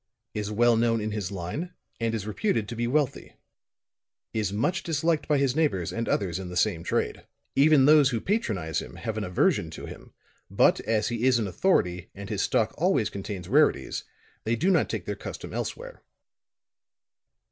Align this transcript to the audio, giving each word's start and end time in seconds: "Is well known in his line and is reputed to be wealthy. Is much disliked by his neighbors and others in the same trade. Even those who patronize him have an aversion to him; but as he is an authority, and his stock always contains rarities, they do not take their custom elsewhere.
"Is 0.33 0.49
well 0.49 0.75
known 0.77 0.99
in 0.99 1.11
his 1.11 1.29
line 1.31 1.75
and 1.99 2.15
is 2.15 2.25
reputed 2.25 2.67
to 2.67 2.75
be 2.75 2.87
wealthy. 2.87 3.35
Is 4.33 4.51
much 4.51 4.81
disliked 4.81 5.27
by 5.27 5.37
his 5.37 5.55
neighbors 5.55 5.93
and 5.93 6.09
others 6.09 6.39
in 6.39 6.49
the 6.49 6.57
same 6.57 6.83
trade. 6.83 7.27
Even 7.55 7.85
those 7.85 8.09
who 8.09 8.19
patronize 8.19 8.81
him 8.81 8.95
have 8.95 9.15
an 9.15 9.23
aversion 9.23 9.69
to 9.69 9.85
him; 9.85 10.11
but 10.49 10.79
as 10.79 11.09
he 11.09 11.25
is 11.27 11.37
an 11.37 11.45
authority, 11.47 12.09
and 12.15 12.31
his 12.31 12.41
stock 12.41 12.73
always 12.79 13.11
contains 13.11 13.47
rarities, 13.47 14.03
they 14.43 14.55
do 14.55 14.71
not 14.71 14.89
take 14.89 15.05
their 15.05 15.15
custom 15.15 15.53
elsewhere. 15.53 16.01